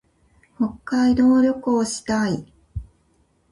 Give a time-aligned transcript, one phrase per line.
[0.57, 2.51] 北海道旅行したい。